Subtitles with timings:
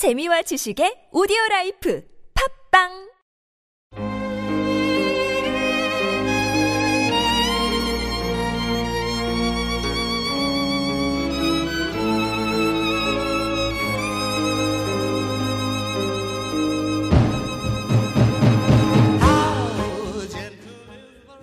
[0.00, 2.02] 재미와 지식의 오디오 라이프
[2.72, 2.88] 팝빵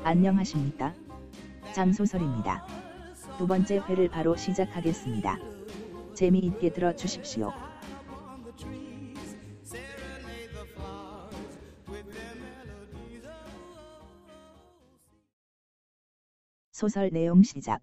[0.03, 0.95] 안녕하십니까?
[1.75, 2.65] 장소설입니다.
[3.37, 5.37] 두 번째 회를 바로 시작하겠습니다.
[6.15, 7.53] 재미있게 들어 주십시오.
[16.79, 17.81] 소설 내용 시작.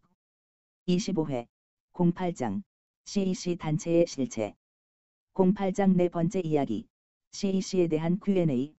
[0.86, 1.46] 25회.
[1.94, 2.62] 08장.
[3.06, 4.54] CEC 단체의 실체.
[5.34, 6.86] 08장 네 번째 이야기.
[7.32, 8.72] CEC에 대한 Q&A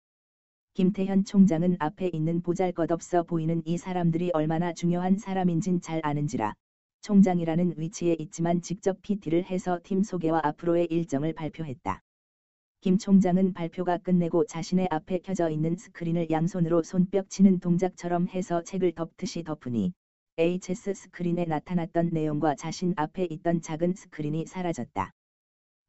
[0.74, 6.55] 김태현 총장은 앞에 있는 보잘것없어 보이는 이 사람들이 얼마나 중요한 사람인진 잘 아는지라
[7.00, 12.00] 총장이라는 위치에 있지만 직접 PT를 해서 팀 소개와 앞으로의 일정을 발표했다.
[12.83, 18.92] 김 총장은 발표가 끝내고 자신의 앞에 켜져 있는 스크린을 양손으로 손뼉 치는 동작처럼 해서 책을
[18.92, 19.92] 덮듯이 덮으니
[20.36, 25.12] HS 스크린에 나타났던 내용과 자신 앞에 있던 작은 스크린이 사라졌다.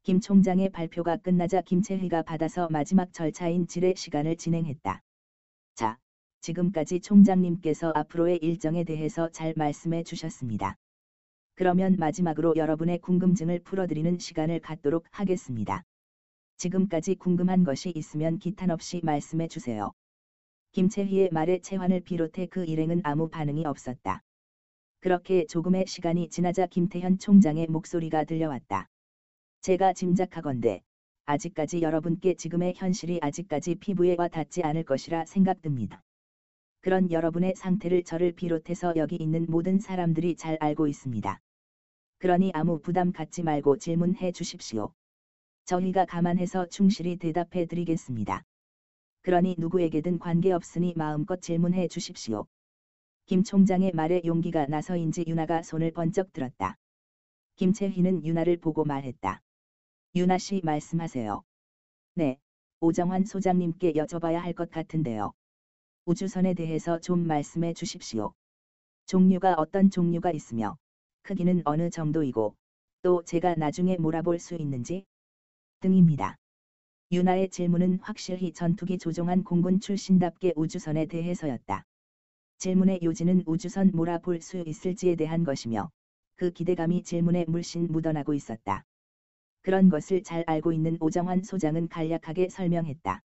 [0.03, 5.01] 김 총장의 발표가 끝나자 김채희가 받아서 마지막 절차인 질의 시간을 진행했다.
[5.73, 5.97] 자,
[6.41, 10.75] 지금까지 총장님께서 앞으로의 일정에 대해서 잘 말씀해 주셨습니다.
[11.55, 15.81] 그러면 마지막으로 여러분의 궁금증을 풀어드리는 시간을 갖도록 하겠습니다.
[16.57, 19.91] 지금까지 궁금한 것이 있으면 기탄 없이 말씀해 주세요.
[20.73, 24.21] 김채희의 말에 채환을 비롯해 그 일행은 아무 반응이 없었다.
[25.05, 28.87] 그렇게 조금의 시간이 지나자 김태현 총장의 목소리가 들려왔다.
[29.61, 30.81] 제가 짐작하건대
[31.25, 36.01] 아직까지 여러분께 지금의 현실이 아직까지 피부에 와 닿지 않을 것이라 생각됩니다.
[36.81, 41.39] 그런 여러분의 상태를 저를 비롯해서 여기 있는 모든 사람들이 잘 알고 있습니다.
[42.17, 44.91] 그러니 아무 부담 갖지 말고 질문해 주십시오.
[45.65, 48.41] 저희가 감안해서 충실히 대답해 드리겠습니다.
[49.21, 52.47] 그러니 누구에게든 관계없으니 마음껏 질문해 주십시오.
[53.27, 56.77] 김 총장의 말에 용기가 나서인지 유나가 손을 번쩍 들었다.
[57.55, 59.41] 김채희는 유나를 보고 말했다.
[60.15, 61.41] 유나 씨 말씀하세요.
[62.13, 62.37] 네,
[62.81, 65.33] 오정환 소장님께 여쭤봐야 할 것 같은데요.
[66.05, 68.33] 우주선에 대해서 좀 말씀해 주십시오.
[69.07, 70.77] 종류가 어떤 종류가 있으며
[71.23, 72.55] 크기는 어느 정도이고
[73.01, 75.03] 또 제가 나중에 몰아볼 수 있는지
[75.79, 76.37] 등입니다.
[77.11, 81.85] 유나의 질문은 확실히 전투기 조종한 공군 출신답게 우주선에 대해서였다.
[82.57, 85.89] 질문의 요지는 우주선 몰아볼 수 있을지에 대한 것이며
[86.35, 88.83] 그 기대감이 질문에 물씬 묻어나고 있었다.
[89.61, 93.21] 그런 것을 잘 알고 있는 오정환 소장은 간략하게 설명했다.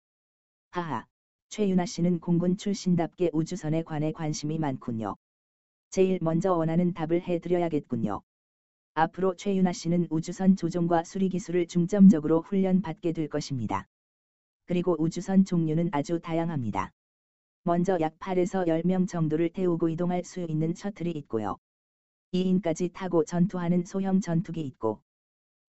[0.71, 1.07] 하하,
[1.49, 5.17] 최윤아 씨는 공군 출신답게 우주선에 관해 관심이 많군요.
[5.91, 8.23] 제일 먼저 원하는 답을 해드려야겠군요.
[8.95, 13.87] 앞으로 최윤아 씨는 우주선 조종과 수리 기술을 중점적으로 훈련받게 될 것입니다.
[14.67, 16.93] 그리고 우주선 종류는 아주 다양합니다.
[17.63, 21.57] 먼저 약 8에서 10명 정도를 태우고 이동할 수 있는 셔틀이 있고요.
[22.33, 25.03] 2인까지 타고 전투하는 소형 전투기 있고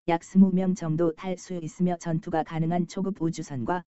[0.08, 3.82] 약 20명 정도 탈 수 있으며 전투가 가능한 초급 우주선과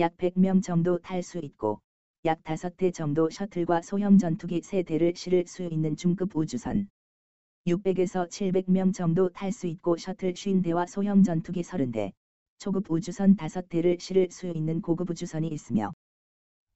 [0.00, 1.80] 약 100명 정도 탈 수 있고
[2.24, 6.88] 약 5대 정도 셔틀과 소형 전투기 3대를 실을 수 있는 중급 우주선
[7.66, 12.10] 600에서 700명 정도 탈 수 있고 셔틀 50대와 소형 전투기 30대,
[12.58, 15.92] 초급 우주선 5대를 실을 수 있는 고급 우주선이 있으며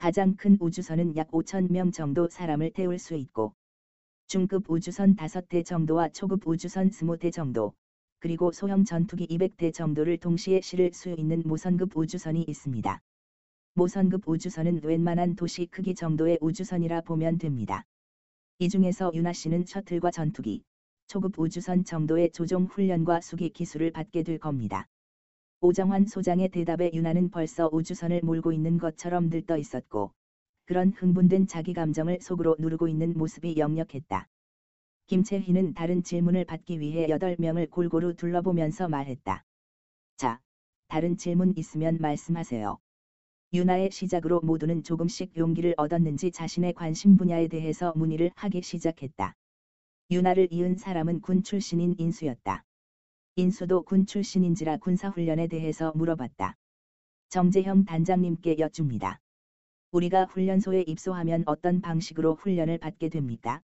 [0.04, 3.54] 가장 큰 우주선은 약 5천명 정도 사람을 태울 수 있고
[4.26, 7.72] 중급 우주선 5대 정도와 초급 우주선 20대 정도,
[8.18, 13.00] 그리고 소형 전투기 200대 정도를 동시에 실을 수 있는 모선급 우주선이 있습니다.
[13.72, 17.86] 모선급 우주선은 웬만한 도시 크기 정도의 우주선이라 보면 됩니다.
[18.58, 20.64] 이 중에서 윤아 씨는 셔틀과 전투기,
[21.06, 24.86] 초급 우주선 정도의 조종 훈련과 수기 기술을 받게 될 겁니다.
[25.64, 30.12] 오정환 소장의 대답에 윤아는 벌써 우주선을 몰고 있는 것처럼 들떠 있었고,
[30.66, 34.28] 그런 흥분된 자기 감정을 속으로 누르고 있는 모습이 역력했다.
[35.06, 39.42] 김채희는 다른 질문을 받기 위해 8명을 골고루 둘러보면서 말했다.
[40.18, 40.38] 자,
[40.88, 42.76] 다른 질문 있으면 말씀하세요.
[43.54, 49.34] 유나의 시작으로 모두는 조금씩 용기를 얻었는지 자신의 관심 분야에 대해서 문의를 하기 시작했다.
[50.10, 52.66] 유나를 이은 사람은 군 출신인 인수였다.
[53.36, 56.56] 인수도 군 출신인지라 군사훈련에 대해서 물어봤다.
[57.30, 59.18] 정재형 단장님께 여쭙니다.
[59.90, 63.60] 우리가 훈련소에 입소하면 어떤 방식으로 훈련을 받게 됩니까?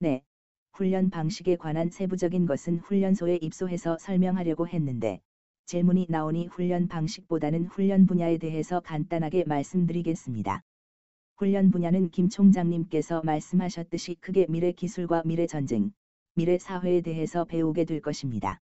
[0.00, 0.24] 네.
[0.72, 5.20] 훈련 방식에 관한 세부적인 것은 훈련소에 입소해서 설명하려고 했는데,
[5.66, 10.64] 질문이 나오니 훈련 방식보다는 훈련 분야에 대해서 간단하게 말씀드리겠습니다.
[11.36, 15.92] 훈련 분야는 김 총장님께서 말씀하셨듯이 크게 미래 기술과 미래 전쟁,
[16.34, 18.60] 미래 사회에 대해서 배우게 될 것입니다.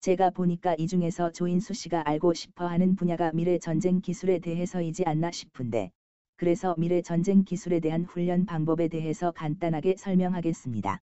[0.00, 5.30] 제가 보니까 이 중에서 조인수 씨가 알고 싶어 하는 분야가 미래 전쟁 기술에 대해서이지 않나
[5.30, 5.90] 싶은데,
[6.36, 11.00] 그래서 미래 전쟁 기술에 대한 훈련 방법에 대해서 간단하게 설명하겠습니다.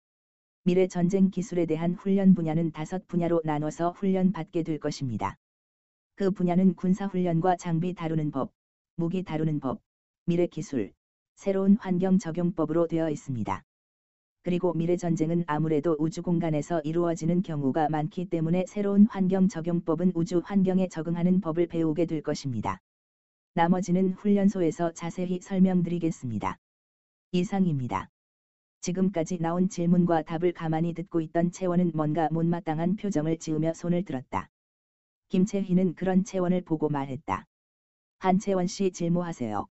[0.64, 5.36] 미래 전쟁 기술에 대한 훈련 분야는 다섯 분야로 나눠서 훈련 받게 될 것입니다.
[6.14, 8.52] 그 분야는 군사훈련과 장비 다루는 법,
[8.96, 9.80] 무기 다루는 법,
[10.24, 10.92] 미래 기술,
[11.34, 13.65] 새로운 환경 적용법으로 되어 있습니다.
[14.46, 20.86] 그리고 미래 전쟁은 아무래도 우주 공간에서 이루어지는 경우가 많기 때문에 새로운 환경 적용법은 우주 환경에
[20.86, 22.80] 적응하는 법을 배우게 될 것입니다.
[23.54, 26.58] 나머지는 훈련소에서 자세히 설명드리겠습니다.
[27.32, 28.08] 이상입니다.
[28.82, 34.48] 지금까지 나온 질문과 답을 가만히 듣고 있던 채원은 뭔가 못마땅한 표정을 지으며 손을 들었다.
[35.30, 37.46] 김채희는 그런 채원을 보고 말했다.
[38.20, 39.66] 한채원 씨 질문하세요.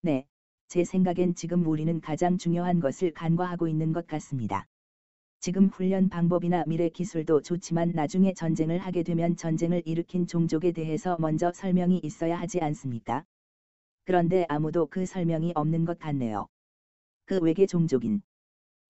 [0.00, 0.26] 네,
[0.68, 4.66] 제 생각엔 지금 우리는 가장 중요한 것을 간과하고 있는 것 같습니다.
[5.40, 11.52] 지금 훈련 방법이나 미래 기술도 좋지만 나중에 전쟁을 하게 되면 전쟁을 일으킨 종족에 대해서 먼저
[11.52, 13.24] 설명이 있어야 하지 않습니까?
[14.04, 16.48] 그런데 아무도 그 설명이 없는 것 같네요.
[17.26, 18.22] 그 외계 종족인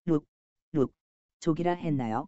[0.05, 0.25] 룩,
[0.73, 0.93] 룩,
[1.41, 2.27] 족이라 했나요?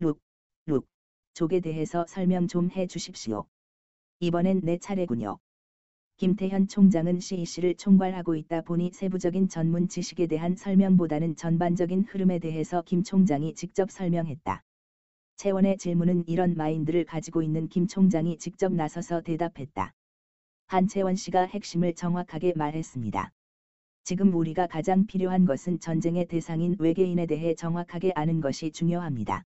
[0.00, 0.20] 룩,
[0.66, 0.86] 룩,
[1.34, 3.46] 족에 대해서 설명 좀 해 주십시오.
[4.20, 5.38] 이번엔 내 차례군요.
[6.18, 13.02] 김태현 총장은 CEC를 총괄하고 있다 보니 세부적인 전문 지식에 대한 설명보다는 전반적인 흐름에 대해서 김
[13.02, 14.62] 총장이 직접 설명했다.
[15.36, 19.92] 채원의 질문은 이런 마인드를 가지고 있는 김 총장이 직접 나서서 대답했다.
[20.68, 23.30] 한채원 씨가 핵심을 정확하게 말했습니다.
[24.04, 29.44] 지금 우리가 가장 필요한 것은 전쟁의 대상인 외계인에 대해 정확하게 아는 것이 중요합니다.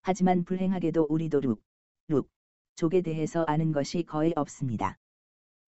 [0.00, 1.62] 하지만 불행하게도 우리도 룩,
[2.08, 2.30] 룩,
[2.76, 4.96] 족에 대해서 아는 것이 거의 없습니다.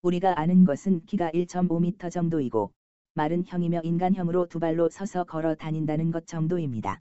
[0.03, 2.73] 우리가 아는 것은 키가 1.5m 정도이고
[3.15, 6.99] 마른 형이며 인간형으로 두 발로 서서 걸어 다닌다는 것 정도입니다.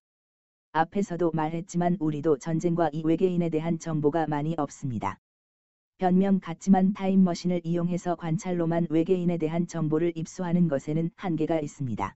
[0.74, 5.18] 앞에서도 말했지만 우리도 전쟁과 이 외계인에 대한 정보가 많이 없습니다.
[5.98, 12.15] 변명 같지만 타임머신을 이용해서 관찰로만 외계인에 대한 정보를 입수하는 것에는 한계가 있습니다.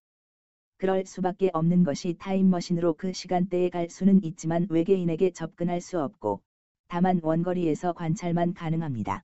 [0.78, 6.42] 그럴 수밖에 없는 것이 타임머신으로 그 시간대에 갈 수는 있지만 외계인에게 접근할 수 없고
[6.88, 9.24] 다만 원거리에서 관찰만 가능합니다.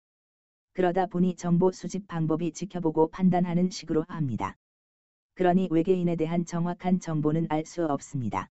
[0.78, 4.58] 그러다 보니 정보 수집 방법이 지켜보고 판단하는 식으로 합니다.
[5.34, 8.52] 그러니 외계인에 대한 정확한 정보는 알 수 없습니다.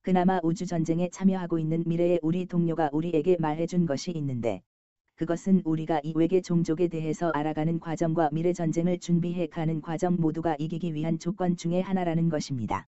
[0.00, 4.62] 그나마 우주전쟁에 참여하고 있는 미래의 우리 동료가 우리에게 말해준 것이 있는데,
[5.16, 10.94] 그것은 우리가 이 외계 종족에 대해서 알아가는 과정과 미래 전쟁을 준비해 가는 과정 모두가 이기기
[10.94, 12.86] 위한 조건 중의 하나라는 것입니다.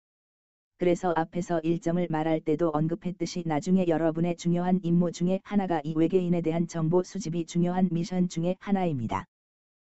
[0.85, 6.67] 그래서 앞에서 일정을 말할 때도 언급했듯이 나중에 여러분의 중요한 임무 중에 하나가 이 외계인에 대한
[6.67, 9.25] 정보 수집이 중요한 미션 중의 하나입니다.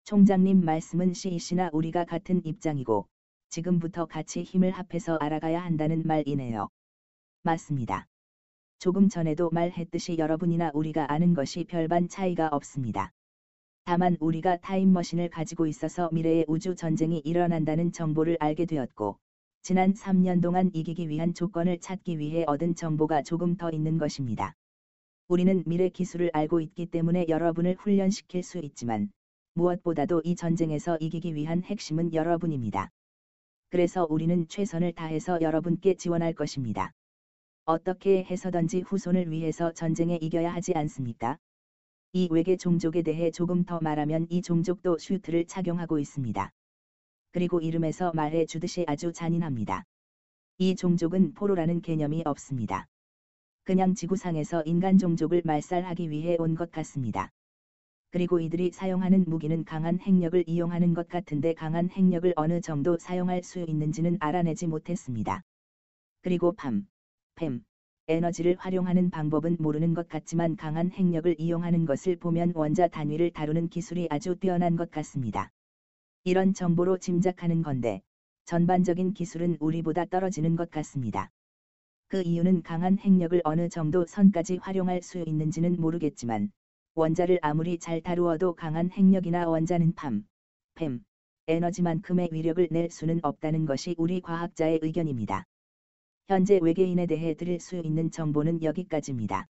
[0.04, 3.06] 총장님 말씀은 CEC나 우리가 같은 입장이고
[3.50, 6.70] 지금부터 같이 힘을 합해서 알아가야 한다는 말이네요.
[7.42, 8.06] 맞습니다.
[8.78, 13.12] 조금 전에도 말했듯이 여러분이나 우리가 아는 것이 별반 차이가 없습니다.
[13.84, 19.18] 다만 우리가 타임머신을 가지고 있어서 미래의 우주 전쟁이 일어난다는 정보를 알게 되었고,
[19.68, 24.54] 지난 3년 동안 이기기 위한 조건을 찾기 위해 얻은 정보가 조금 더 있는 것입니다.
[25.28, 29.10] 우리는 미래 기술을 알고 있기 때문에 여러분을 훈련시킬 수 있지만
[29.52, 32.88] 무엇보다도 이 전쟁에서 이기기 위한 핵심은 여러분입니다.
[33.68, 36.92] 그래서 우리는 최선을 다해서 여러분께 지원할 것입니다.
[37.66, 41.36] 어떻게 해서든지 후손을 위해서 전쟁에 이겨야 하지 않습니까?
[42.14, 46.52] 이 외계 종족에 대해 조금 더 말하면 이 종족도 슈트를 착용하고 있습니다.
[47.32, 49.84] 그리고 이름에서 말해 주듯이 아주 잔인합니다.
[50.58, 52.86] 이 종족은 포로라는 개념이 없습니다.
[53.64, 57.30] 그냥 지구상에서 인간 종족을 말살하기 위해 온 것 같습니다.
[58.10, 63.64] 그리고 이들이 사용하는 무기는 강한 핵력을 이용하는 것 같은데 강한 핵력을 어느 정도 사용할 수
[63.68, 65.42] 있는지는 알아내지 못했습니다.
[66.22, 66.86] 그리고 팜,
[67.36, 67.62] 팸,
[68.08, 74.08] 에너지를 활용하는 방법은 모르는 것 같지만 강한 핵력을 이용하는 것을 보면 원자 단위를 다루는 기술이
[74.10, 75.50] 아주 뛰어난 것 같습니다.
[76.28, 78.02] 이런 정보로 짐작하는 건데
[78.44, 81.30] 전반적인 기술은 우리보다 떨어지는 것 같습니다.
[82.08, 86.50] 그 이유는 강한 핵력을 어느 정도 선까지 활용할 수 있는지는 모르겠지만
[86.94, 90.26] 원자를 아무리 잘 다루어도 강한 핵력이나 원자는 팜,
[90.74, 91.00] 팸,
[91.46, 95.44] 에너지만큼의 위력을 낼 수는 없다는 것이 우리 과학자의 의견입니다.
[96.28, 99.46] 현재 외계인에 대해 드릴 수 있는 정보는 여기까지입니다.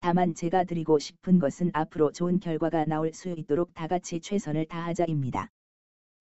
[0.00, 5.50] 다만 제가 드리고 싶은 것은 앞으로 좋은 결과가 나올 수 있도록 다 같이 최선을 다하자입니다.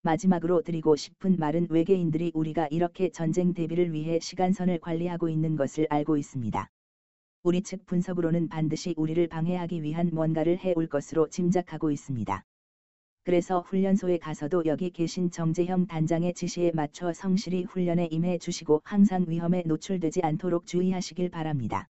[0.03, 6.17] 마지막으로 드리고 싶은 말은 외계인들이 우리가 이렇게 전쟁 대비를 위해 시간선을 관리하고 있는 것을 알고
[6.17, 6.69] 있습니다.
[7.43, 12.43] 우리 측 분석으로는 반드시 우리를 방해하기 위한 뭔가를 해올 것으로 짐작하고 있습니다.
[13.23, 19.63] 그래서 훈련소에 가서도 여기 계신 정재형 단장의 지시에 맞춰 성실히 훈련에 임해 주시고 항상 위험에
[19.65, 21.87] 노출되지 않도록 주의하시길 바랍니다.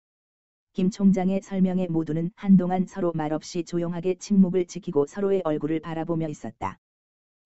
[0.73, 6.77] 김 총장의 설명에 모두는 한동안 서로 말없이 조용하게 침묵을 지키고 서로의 얼굴을 바라보며 있었다.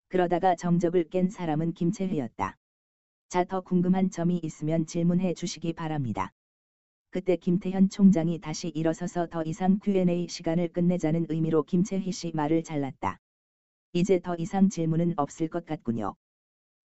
[0.08, 2.58] 그러다가 정적을 깬 사람은 김채회였다.
[3.30, 6.32] 자, 더 궁금한 점이 있으면 질문해 주시기 바랍니다.
[7.10, 13.20] 그때 김태현 총장이 다시 일어서서 더 이상 Q&A 시간을 끝내자는 의미로 김채희 씨 말을 잘랐다.
[13.94, 16.16] 이제 더 이상 질문은 없을 것 같군요.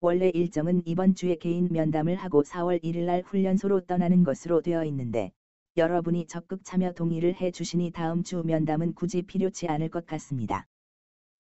[0.01, 5.33] 원래 일정은 이번 주에 개인 면담을 하고 4월 1일 날 훈련소로 떠나는 것으로 되어 있는데
[5.77, 10.67] 여러분이 적극 참여 동의를 해 주시니 다음 주 면담은 굳이 필요치 않을 것 같습니다.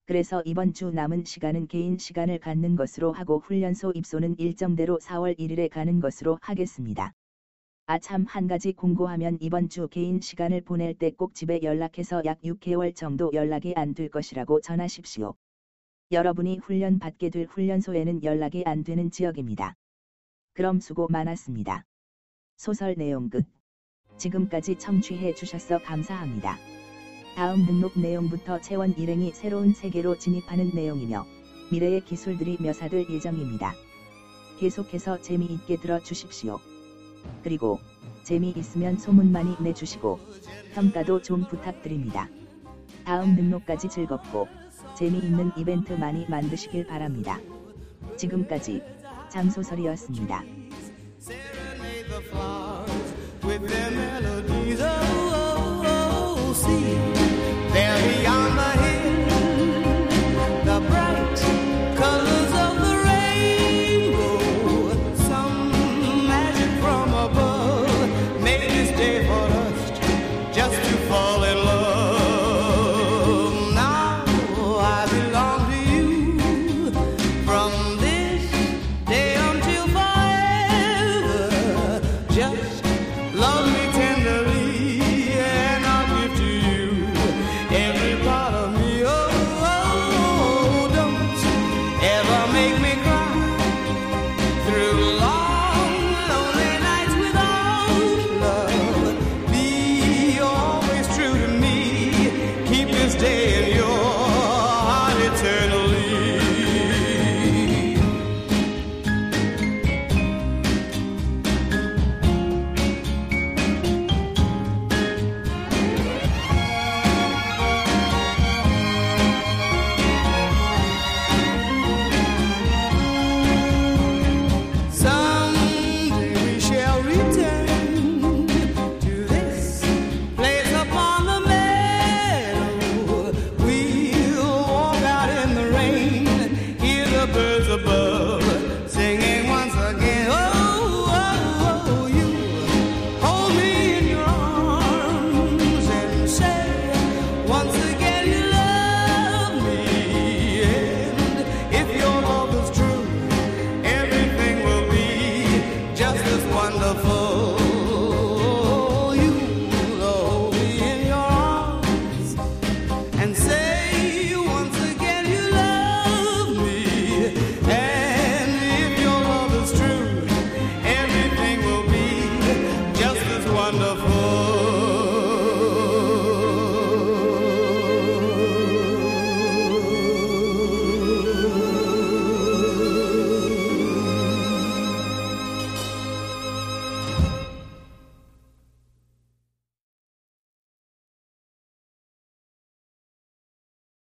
[0.09, 5.69] 그래서 이번 주 남은 시간은 개인 시간을 갖는 것으로 하고 훈련소 입소는 일정대로 4월 1일에
[5.69, 7.12] 가는 것으로 하겠습니다.
[7.85, 12.95] 아참 한 가지 공고하면 이번 주 개인 시간을 보낼 때 꼭 집에 연락해서 약 6개월
[12.95, 15.35] 정도 연락이 안 될 것이라고 전하십시오.
[16.11, 19.75] 여러분이 훈련 받게 될 훈련소에는 연락이 안 되는 지역입니다.
[20.55, 21.85] 그럼 수고 많았습니다.
[22.57, 23.45] 소설 내용 끝.
[24.17, 26.77] 지금까지 청취해 주셔서 감사합니다.
[27.38, 31.25] 다음 등록 내용부터 채원 일행이 새로운 세계로 진입하는 내용이며
[31.71, 33.75] 미래의 기술들이 묘사될 예정입니다.
[34.59, 36.59] 계속해서 재미있게 들어주십시오.
[37.45, 37.78] 그리고
[38.25, 40.18] 재미있으면 소문 많이 내주시고
[40.75, 42.28] 평가도 좀 부탁드립니다.
[43.04, 44.49] 다음 등록까지 즐겁고
[44.97, 47.38] 재미있는 이벤트 많이 만드시길 바랍니다.
[48.16, 48.83] 지금까지
[49.30, 50.42] 장소설이었습니다.